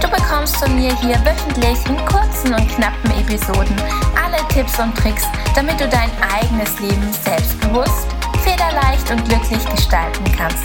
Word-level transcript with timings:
Du 0.00 0.08
bekommst 0.08 0.56
von 0.56 0.74
mir 0.74 0.98
hier 1.00 1.16
wöchentlich 1.24 1.84
in 1.86 1.96
kurzen 2.06 2.54
und 2.54 2.68
knappen 2.74 3.10
Episoden 3.20 3.76
alle 4.16 4.46
Tipps 4.48 4.78
und 4.78 4.96
Tricks, 4.96 5.24
damit 5.54 5.80
du 5.80 5.88
dein 5.88 6.10
eigenes 6.22 6.78
Leben 6.80 7.12
selbstbewusst, 7.24 8.06
federleicht 8.42 9.10
und 9.10 9.24
glücklich 9.28 9.64
gestalten 9.70 10.24
kannst. 10.36 10.64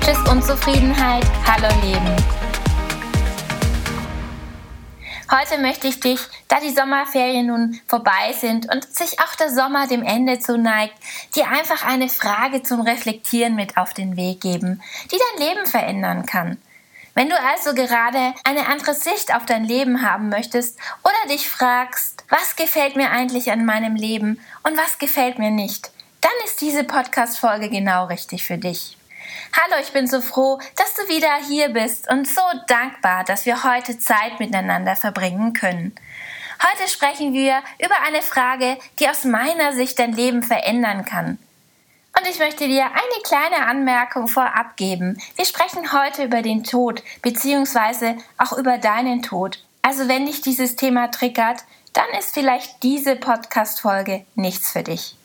Tschüss 0.00 0.18
Unzufriedenheit, 0.30 1.24
hallo 1.46 1.68
Leben. 1.82 2.16
Heute 5.30 5.60
möchte 5.60 5.88
ich 5.88 5.98
dich, 5.98 6.20
da 6.46 6.60
die 6.60 6.70
Sommerferien 6.70 7.46
nun 7.46 7.80
vorbei 7.88 8.32
sind 8.32 8.72
und 8.72 8.84
sich 8.84 9.18
auch 9.18 9.34
der 9.34 9.52
Sommer 9.52 9.88
dem 9.88 10.04
Ende 10.04 10.38
zuneigt, 10.38 10.94
dir 11.34 11.48
einfach 11.48 11.84
eine 11.84 12.08
Frage 12.08 12.62
zum 12.62 12.80
Reflektieren 12.80 13.56
mit 13.56 13.76
auf 13.76 13.92
den 13.92 14.16
Weg 14.16 14.40
geben, 14.40 14.80
die 15.10 15.18
dein 15.18 15.48
Leben 15.48 15.66
verändern 15.66 16.24
kann. 16.26 16.58
Wenn 17.16 17.30
du 17.30 17.40
also 17.40 17.72
gerade 17.72 18.34
eine 18.44 18.66
andere 18.68 18.92
Sicht 18.92 19.34
auf 19.34 19.46
dein 19.46 19.64
Leben 19.64 20.02
haben 20.02 20.28
möchtest 20.28 20.78
oder 21.02 21.34
dich 21.34 21.48
fragst, 21.48 22.22
was 22.28 22.56
gefällt 22.56 22.94
mir 22.94 23.10
eigentlich 23.10 23.50
an 23.50 23.64
meinem 23.64 23.96
Leben 23.96 24.38
und 24.64 24.76
was 24.76 24.98
gefällt 24.98 25.38
mir 25.38 25.50
nicht, 25.50 25.90
dann 26.20 26.32
ist 26.44 26.60
diese 26.60 26.84
Podcast-Folge 26.84 27.70
genau 27.70 28.04
richtig 28.04 28.44
für 28.44 28.58
dich. 28.58 28.98
Hallo, 29.54 29.80
ich 29.80 29.94
bin 29.94 30.06
so 30.06 30.20
froh, 30.20 30.60
dass 30.76 30.92
du 30.92 31.08
wieder 31.08 31.34
hier 31.48 31.70
bist 31.70 32.06
und 32.10 32.28
so 32.28 32.42
dankbar, 32.66 33.24
dass 33.24 33.46
wir 33.46 33.64
heute 33.64 33.98
Zeit 33.98 34.38
miteinander 34.38 34.94
verbringen 34.94 35.54
können. 35.54 35.94
Heute 36.62 36.86
sprechen 36.86 37.32
wir 37.32 37.62
über 37.82 37.96
eine 38.06 38.20
Frage, 38.20 38.76
die 38.98 39.08
aus 39.08 39.24
meiner 39.24 39.72
Sicht 39.72 39.98
dein 39.98 40.12
Leben 40.12 40.42
verändern 40.42 41.06
kann. 41.06 41.38
Und 42.18 42.26
ich 42.28 42.38
möchte 42.38 42.66
dir 42.66 42.86
eine 42.86 43.22
kleine 43.24 43.66
Anmerkung 43.66 44.26
vorab 44.26 44.76
geben. 44.76 45.18
Wir 45.36 45.44
sprechen 45.44 45.92
heute 45.92 46.24
über 46.24 46.40
den 46.40 46.64
Tod, 46.64 47.02
beziehungsweise 47.20 48.16
auch 48.38 48.56
über 48.56 48.78
deinen 48.78 49.22
Tod. 49.22 49.62
Also 49.82 50.08
wenn 50.08 50.24
dich 50.24 50.40
dieses 50.40 50.76
Thema 50.76 51.08
triggert, 51.10 51.64
dann 51.92 52.06
ist 52.18 52.32
vielleicht 52.32 52.82
diese 52.82 53.16
Podcast-Folge 53.16 54.24
nichts 54.34 54.72
für 54.72 54.82
dich. 54.82 55.16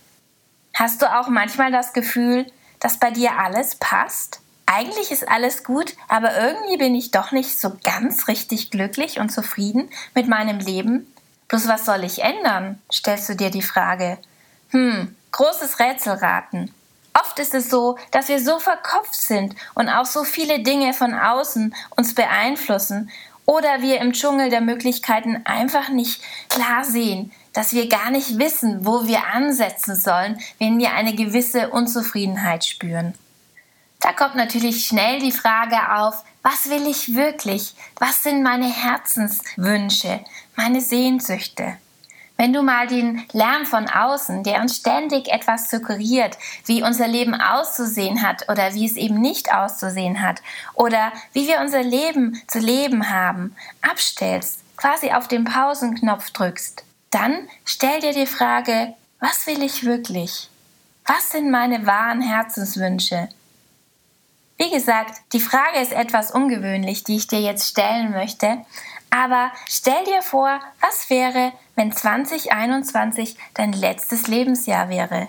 Hast 0.74 1.02
du 1.02 1.18
auch 1.18 1.30
manchmal 1.30 1.72
das 1.72 1.94
Gefühl, 1.94 2.46
dass 2.80 3.00
bei 3.00 3.12
dir 3.12 3.38
alles 3.38 3.76
passt? 3.76 4.42
Eigentlich 4.66 5.12
ist 5.12 5.28
alles 5.28 5.64
gut, 5.64 5.96
aber 6.08 6.38
irgendwie 6.38 6.78
bin 6.78 6.96
ich 6.96 7.12
doch 7.12 7.32
nicht 7.32 7.60
so 7.60 7.74
ganz 7.84 8.28
richtig 8.28 8.70
glücklich 8.70 9.20
und 9.20 9.32
zufrieden 9.32 9.90
mit 10.14 10.28
meinem 10.28 10.60
Leben. 10.60 11.14
Bloß 11.48 11.68
was 11.68 11.86
soll 11.86 12.04
ich 12.04 12.24
ändern? 12.24 12.82
stellst 12.92 13.30
du 13.30 13.36
dir 13.36 13.50
die 13.50 13.62
Frage. 13.62 14.18
Hm, 14.70 15.16
großes 15.32 15.80
Rätselraten. 15.80 16.74
Oft 17.14 17.40
ist 17.40 17.54
es 17.54 17.70
so, 17.70 17.98
dass 18.12 18.30
wir 18.30 18.40
so 18.40 18.60
verkopft 18.60 19.16
sind 19.16 19.56
und 19.76 19.90
auch 19.90 20.06
so 20.06 20.24
viele 20.24 20.60
Dinge 20.60 20.94
von 20.94 21.14
außen 21.14 21.76
uns 21.98 22.16
beeinflussen 22.16 23.10
oder 23.46 23.82
wir 23.82 24.00
im 24.00 24.14
Dschungel 24.14 24.50
der 24.50 24.62
Möglichkeiten 24.62 25.42
einfach 25.46 25.90
nicht 25.90 26.22
klar 26.48 26.86
sehen, 26.86 27.32
dass 27.54 27.74
wir 27.74 27.90
gar 27.90 28.12
nicht 28.12 28.40
wissen, 28.40 28.86
wo 28.86 29.08
wir 29.08 29.26
ansetzen 29.34 29.96
sollen, 29.96 30.40
wenn 30.58 30.80
wir 30.80 30.94
eine 30.94 31.14
gewisse 31.16 31.70
Unzufriedenheit 31.70 32.64
spüren. 32.64 33.14
Da 34.00 34.14
kommt 34.14 34.36
natürlich 34.36 34.86
schnell 34.86 35.20
die 35.20 35.34
Frage 35.34 35.78
auf, 35.96 36.24
was 36.44 36.70
will 36.70 36.88
ich 36.88 37.14
wirklich? 37.14 37.76
Was 38.00 38.24
sind 38.24 38.42
meine 38.42 38.72
Herzenswünsche, 38.72 40.22
meine 40.56 40.82
Sehnsüchte? 40.82 41.78
Wenn 42.42 42.54
du 42.54 42.64
mal 42.64 42.88
den 42.88 43.24
Lärm 43.34 43.68
von 43.68 43.88
außen, 43.88 44.44
der 44.44 44.62
uns 44.62 44.78
ständig 44.78 45.28
etwas 45.28 45.70
suggeriert, 45.70 46.40
wie 46.66 46.82
unser 46.82 47.08
Leben 47.08 47.36
auszusehen 47.36 48.24
hat 48.24 48.50
oder 48.50 48.74
wie 48.74 48.88
es 48.88 48.96
eben 48.96 49.22
nicht 49.22 49.54
auszusehen 49.54 50.24
hat 50.24 50.42
oder 50.74 51.12
wie 51.34 51.48
wir 51.48 51.60
unser 51.62 51.84
Leben 51.84 52.42
zu 52.48 52.58
leben 52.58 53.12
haben, 53.12 53.56
abstellst, 53.84 54.62
quasi 54.76 55.12
auf 55.12 55.28
den 55.28 55.44
Pausenknopf 55.44 56.32
drückst, 56.32 56.84
dann 57.12 57.48
stell 57.64 58.00
dir 58.00 58.14
die 58.14 58.26
Frage, 58.26 58.96
was 59.20 59.46
will 59.46 59.62
ich 59.62 59.84
wirklich? 59.84 60.50
Was 61.06 61.30
sind 61.30 61.52
meine 61.52 61.86
wahren 61.86 62.22
Herzenswünsche? 62.22 63.30
Wie 64.58 64.72
gesagt, 64.72 65.22
die 65.34 65.40
Frage 65.40 65.80
ist 65.80 65.94
etwas 65.94 66.32
ungewöhnlich, 66.32 67.04
die 67.04 67.18
ich 67.18 67.28
dir 67.28 67.42
jetzt 67.42 67.70
stellen 67.70 68.10
möchte, 68.10 68.66
aber 69.12 69.52
stell 69.68 70.04
dir 70.06 70.24
vor, 70.24 70.62
was 70.80 71.10
wäre, 71.10 71.52
wenn 71.76 71.92
2021 71.92 73.36
dein 73.54 73.74
letztes 73.74 74.28
Lebensjahr 74.28 74.88
wäre. 74.90 75.28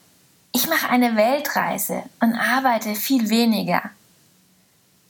ich 0.52 0.66
mache 0.66 0.88
eine 0.88 1.14
Weltreise 1.14 2.04
und 2.20 2.34
arbeite 2.34 2.94
viel 2.94 3.28
weniger. 3.28 3.82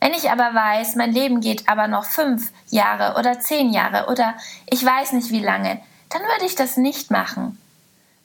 Wenn 0.01 0.13
ich 0.13 0.29
aber 0.31 0.53
weiß, 0.53 0.97
mein 0.97 1.13
Leben 1.13 1.41
geht 1.41 1.69
aber 1.69 1.87
noch 1.87 2.05
fünf 2.05 2.51
Jahre 2.71 3.17
oder 3.19 3.39
zehn 3.39 3.73
Jahre 3.73 4.11
oder 4.11 4.35
ich 4.69 4.85
weiß 4.85 5.13
nicht 5.13 5.31
wie 5.31 5.45
lange, 5.45 5.81
dann 6.11 6.23
würde 6.23 6.45
ich 6.45 6.57
das 6.57 6.77
nicht 6.77 7.13
machen. 7.13 7.57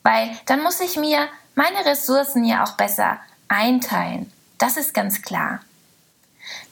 Weil 0.02 0.32
dann 0.48 0.64
muss 0.64 0.80
ich 0.80 0.98
mir 0.98 1.28
meine 1.54 1.86
Ressourcen 1.86 2.44
ja 2.46 2.64
auch 2.64 2.72
besser 2.72 3.20
einteilen. 3.48 4.32
Das 4.60 4.78
ist 4.78 4.94
ganz 4.94 5.24
klar. 5.24 5.62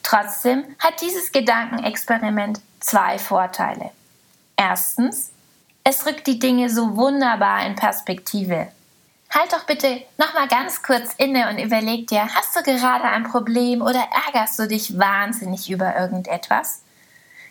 Trotzdem 0.02 0.64
hat 0.78 1.00
dieses 1.00 1.32
Gedankenexperiment 1.32 2.60
zwei 2.80 3.18
Vorteile. 3.18 3.90
Erstens, 4.56 5.32
es 5.84 6.06
rückt 6.06 6.26
die 6.26 6.38
Dinge 6.38 6.70
so 6.70 6.96
wunderbar 6.96 7.66
in 7.66 7.74
Perspektive. 7.74 8.68
Halt 9.30 9.52
doch 9.52 9.64
bitte 9.64 10.02
nochmal 10.16 10.48
ganz 10.48 10.82
kurz 10.82 11.14
inne 11.18 11.50
und 11.50 11.58
überleg 11.58 12.06
dir, 12.06 12.28
hast 12.34 12.56
du 12.56 12.62
gerade 12.62 13.04
ein 13.04 13.24
Problem 13.24 13.82
oder 13.82 14.06
ärgerst 14.26 14.58
du 14.58 14.66
dich 14.66 14.98
wahnsinnig 14.98 15.70
über 15.70 15.96
irgendetwas? 15.96 16.82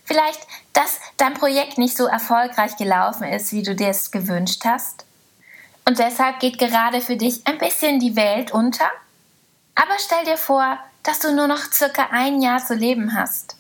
Vielleicht, 0.04 0.40
dass 0.74 1.00
dein 1.18 1.34
Projekt 1.34 1.78
nicht 1.78 1.98
so 1.98 2.06
erfolgreich 2.06 2.78
gelaufen 2.78 3.26
ist, 3.26 3.52
wie 3.52 3.64
du 3.64 3.76
dir 3.76 3.90
es 3.90 4.12
gewünscht 4.12 4.64
hast? 4.66 5.06
Und 5.86 6.00
deshalb 6.00 6.40
geht 6.40 6.58
gerade 6.58 7.02
für 7.02 7.16
dich 7.16 7.46
ein 7.46 7.58
bisschen 7.58 8.00
die 8.00 8.16
Welt 8.16 8.52
unter? 8.52 8.90
Aber 9.80 9.94
stell 10.00 10.26
dir 10.26 10.38
vor, 10.38 10.80
dass 11.04 11.20
du 11.20 11.32
nur 11.34 11.48
noch 11.48 11.72
circa 11.72 12.08
ein 12.12 12.42
Jahr 12.42 12.58
zu 12.60 12.74
leben 12.74 13.14
hast. 13.14 13.56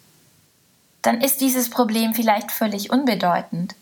dann 1.03 1.21
ist 1.21 1.39
dieses 1.39 1.69
Problem 1.69 2.13
vielleicht 2.13 2.51
völlig 2.51 2.91
unbedeutend. 2.91 3.75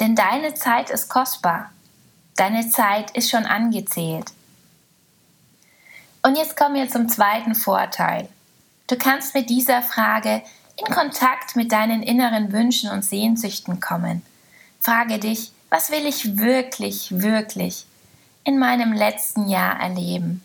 Denn 0.00 0.16
deine 0.16 0.54
Zeit 0.54 0.90
ist 0.90 1.08
kostbar. 1.08 1.70
Deine 2.36 2.68
Zeit 2.68 3.12
ist 3.12 3.30
schon 3.30 3.46
angezählt. 3.46 4.32
Und 6.22 6.36
jetzt 6.36 6.56
kommen 6.56 6.74
wir 6.74 6.88
zum 6.88 7.08
zweiten 7.08 7.54
Vorteil. 7.54 8.28
Du 8.88 8.96
kannst 8.96 9.34
mit 9.34 9.48
dieser 9.50 9.82
Frage 9.82 10.42
in 10.76 10.92
Kontakt 10.92 11.54
mit 11.54 11.70
deinen 11.70 12.02
inneren 12.02 12.52
Wünschen 12.52 12.90
und 12.90 13.04
Sehnsüchten 13.04 13.78
kommen. 13.78 14.22
Frage 14.80 15.18
dich, 15.18 15.52
was 15.70 15.90
will 15.90 16.06
ich 16.06 16.36
wirklich, 16.36 17.20
wirklich 17.20 17.86
in 18.42 18.58
meinem 18.58 18.92
letzten 18.92 19.48
Jahr 19.48 19.78
erleben? 19.80 20.42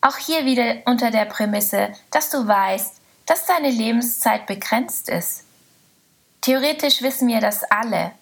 Auch 0.00 0.16
hier 0.16 0.44
wieder 0.44 0.78
unter 0.86 1.10
der 1.10 1.26
Prämisse, 1.26 1.92
dass 2.10 2.30
du 2.30 2.46
weißt, 2.46 2.96
dass 3.26 3.46
deine 3.46 3.70
Lebenszeit 3.70 4.46
begrenzt 4.46 5.08
ist. 5.08 5.44
Theoretisch 6.40 7.02
wissen 7.02 7.28
wir 7.28 7.40
das 7.40 7.64
alle, 7.64 8.12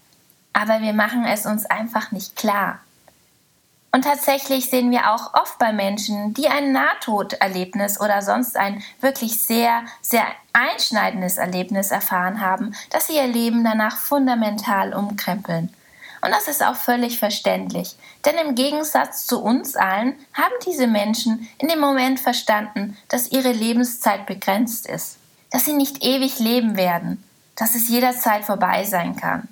aber 0.52 0.80
wir 0.80 0.92
machen 0.92 1.24
es 1.24 1.46
uns 1.46 1.66
einfach 1.66 2.10
nicht 2.10 2.34
klar. 2.36 2.80
Und 3.90 4.02
tatsächlich 4.02 4.68
sehen 4.68 4.90
wir 4.90 5.12
auch 5.12 5.34
oft 5.34 5.58
bei 5.58 5.72
Menschen, 5.72 6.34
die 6.34 6.48
ein 6.48 6.72
Nahtoderlebnis 6.72 8.00
oder 8.00 8.20
sonst 8.20 8.56
ein 8.56 8.82
wirklich 9.00 9.40
sehr, 9.40 9.82
sehr 10.02 10.26
einschneidendes 10.52 11.38
Erlebnis 11.38 11.90
erfahren 11.90 12.40
haben, 12.40 12.74
dass 12.90 13.06
sie 13.06 13.14
ihr 13.14 13.26
Leben 13.26 13.64
danach 13.64 13.96
fundamental 13.96 14.92
umkrempeln. 14.92 15.72
Und 16.20 16.32
das 16.32 16.48
ist 16.48 16.64
auch 16.64 16.74
völlig 16.74 17.18
verständlich, 17.18 17.96
denn 18.24 18.34
im 18.36 18.56
Gegensatz 18.56 19.26
zu 19.26 19.40
uns 19.40 19.76
allen 19.76 20.14
haben 20.34 20.54
diese 20.66 20.88
Menschen 20.88 21.48
in 21.58 21.68
dem 21.68 21.78
Moment 21.78 22.18
verstanden, 22.18 22.96
dass 23.08 23.30
ihre 23.30 23.52
Lebenszeit 23.52 24.26
begrenzt 24.26 24.86
ist, 24.86 25.18
dass 25.50 25.64
sie 25.64 25.74
nicht 25.74 26.04
ewig 26.04 26.40
leben 26.40 26.76
werden, 26.76 27.22
dass 27.58 27.74
es 27.74 27.88
jederzeit 27.88 28.44
vorbei 28.44 28.84
sein 28.84 29.16
kann. 29.16 29.48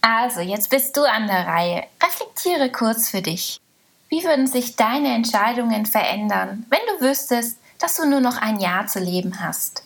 Also, 0.00 0.40
jetzt 0.40 0.70
bist 0.70 0.96
du 0.96 1.02
an 1.04 1.28
der 1.28 1.46
Reihe. 1.46 1.84
Reflektiere 2.02 2.70
kurz 2.70 3.08
für 3.08 3.22
dich. 3.22 3.60
Wie 4.08 4.24
würden 4.24 4.46
sich 4.46 4.76
deine 4.76 5.14
Entscheidungen 5.14 5.86
verändern, 5.86 6.66
wenn 6.68 6.80
du 6.88 7.06
wüsstest, 7.06 7.58
dass 7.78 7.94
du 7.94 8.06
nur 8.06 8.20
noch 8.20 8.36
ein 8.36 8.58
Jahr 8.58 8.88
zu 8.88 8.98
leben 8.98 9.40
hast? 9.40 9.84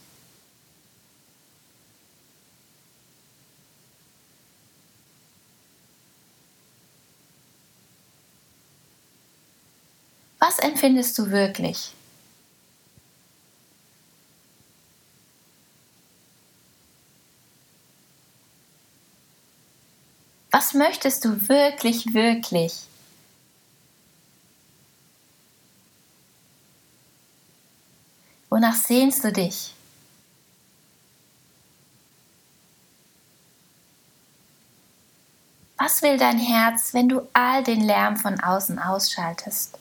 Was 10.38 10.58
empfindest 10.58 11.18
du 11.18 11.30
wirklich? 11.30 11.92
Was 20.50 20.74
möchtest 20.74 21.24
du 21.24 21.48
wirklich, 21.48 22.12
wirklich? 22.12 22.74
Wonach 28.48 28.74
sehnst 28.74 29.22
du 29.22 29.32
dich? 29.32 29.72
Was 35.78 36.02
will 36.02 36.18
dein 36.18 36.38
Herz, 36.38 36.92
wenn 36.92 37.08
du 37.08 37.22
all 37.32 37.62
den 37.64 37.80
Lärm 37.80 38.16
von 38.16 38.38
außen 38.38 38.78
ausschaltest? 38.78 39.79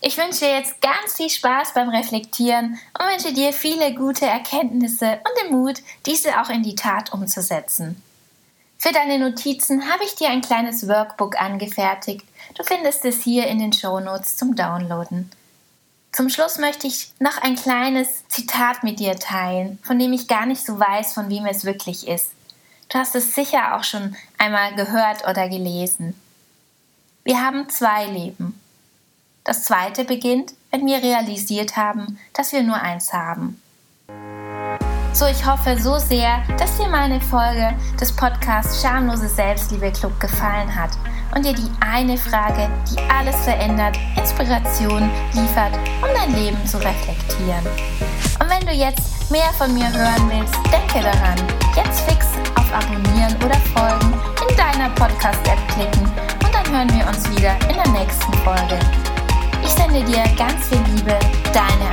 Ich 0.00 0.16
wünsche 0.16 0.40
dir 0.40 0.54
jetzt 0.54 0.80
ganz 0.80 1.16
viel 1.16 1.28
Spaß 1.28 1.74
beim 1.74 1.88
Reflektieren 1.88 2.78
und 2.98 3.06
wünsche 3.12 3.32
dir 3.32 3.52
viele 3.52 3.94
gute 3.94 4.26
Erkenntnisse 4.26 5.18
und 5.24 5.42
den 5.42 5.58
Mut, 5.58 5.82
diese 6.06 6.40
auch 6.40 6.50
in 6.50 6.62
die 6.62 6.76
Tat 6.76 7.12
umzusetzen. 7.12 8.00
Für 8.78 8.92
deine 8.92 9.18
Notizen 9.18 9.92
habe 9.92 10.04
ich 10.04 10.14
dir 10.14 10.28
ein 10.28 10.40
kleines 10.40 10.86
Workbook 10.86 11.40
angefertigt. 11.40 12.24
Du 12.54 12.62
findest 12.62 13.04
es 13.04 13.22
hier 13.22 13.48
in 13.48 13.58
den 13.58 13.72
Shownotes 13.72 14.36
zum 14.36 14.54
Downloaden. 14.54 15.32
Zum 16.12 16.28
Schluss 16.30 16.58
möchte 16.58 16.86
ich 16.86 17.10
noch 17.18 17.42
ein 17.42 17.56
kleines 17.56 18.26
Zitat 18.28 18.84
mit 18.84 19.00
dir 19.00 19.18
teilen, 19.18 19.80
von 19.82 19.98
dem 19.98 20.12
ich 20.12 20.28
gar 20.28 20.46
nicht 20.46 20.64
so 20.64 20.78
weiß, 20.78 21.12
von 21.12 21.28
wem 21.28 21.44
es 21.46 21.64
wirklich 21.64 22.06
ist. 22.06 22.30
Du 22.88 22.98
hast 22.98 23.16
es 23.16 23.34
sicher 23.34 23.76
auch 23.76 23.84
schon 23.84 24.16
einmal 24.38 24.76
gehört 24.76 25.26
oder 25.28 25.48
gelesen. 25.48 26.14
Wir 27.24 27.44
haben 27.44 27.68
zwei 27.68 28.06
Leben. 28.06 28.47
Das 29.48 29.64
zweite 29.64 30.04
beginnt, 30.04 30.52
wenn 30.70 30.84
wir 30.84 31.02
realisiert 31.02 31.74
haben, 31.74 32.18
dass 32.34 32.52
wir 32.52 32.62
nur 32.62 32.76
eins 32.76 33.14
haben. 33.14 33.58
So, 35.14 35.24
ich 35.24 35.46
hoffe 35.46 35.80
so 35.80 35.98
sehr, 35.98 36.42
dass 36.58 36.76
dir 36.76 36.86
meine 36.86 37.18
Folge 37.18 37.72
des 37.98 38.14
Podcasts 38.14 38.82
Schamlose 38.82 39.26
Selbstliebe 39.26 39.90
Club 39.90 40.20
gefallen 40.20 40.74
hat 40.78 40.90
und 41.34 41.46
dir 41.46 41.54
die 41.54 41.70
eine 41.80 42.18
Frage, 42.18 42.68
die 42.90 43.00
alles 43.10 43.36
verändert, 43.36 43.96
Inspiration 44.18 45.10
liefert, 45.32 45.72
um 46.02 46.08
dein 46.14 46.34
Leben 46.34 46.66
zu 46.66 46.76
reflektieren. 46.76 47.64
Und 48.40 48.50
wenn 48.50 48.66
du 48.66 48.72
jetzt 48.72 49.30
mehr 49.30 49.50
von 49.56 49.72
mir 49.72 49.90
hören 49.90 50.30
willst, 50.30 50.56
denke 50.70 51.02
daran, 51.02 51.38
jetzt 51.74 52.00
fix 52.02 52.26
auf 52.54 52.70
Abonnieren 52.70 53.34
oder 53.42 53.56
Folgen 53.74 53.97
dir 60.08 60.24
ganz 60.36 60.68
viel 60.68 60.78
Liebe, 60.94 61.18
deine 61.52 61.87